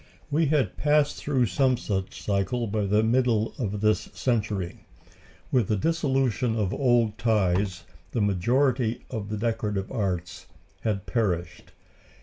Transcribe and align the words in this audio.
We 0.31 0.47
had 0.47 0.77
passed 0.77 1.17
through 1.17 1.45
some 1.45 1.77
such 1.77 2.23
cycle 2.23 2.65
by 2.65 2.87
the 2.87 3.03
middle 3.03 3.53
of 3.59 3.81
this 3.81 4.09
century. 4.15 4.87
With 5.51 5.67
the 5.67 5.75
dissolution 5.77 6.55
of 6.55 6.73
old 6.73 7.19
ties 7.19 7.83
the 8.09 8.19
majority 8.21 9.05
of 9.11 9.29
the 9.29 9.37
decorative 9.37 9.91
arts 9.91 10.47
had 10.79 11.05
perished. 11.05 11.73